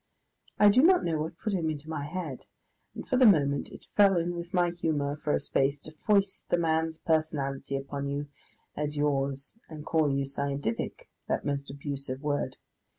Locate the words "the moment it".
3.17-3.85